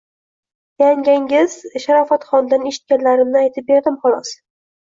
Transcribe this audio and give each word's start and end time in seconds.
Yangangiz, 0.83 1.57
Sharofatxondan 1.85 2.65
eshitganlarimni 2.73 3.41
aytib 3.45 3.71
berdim, 3.73 4.01
xolos 4.09 4.35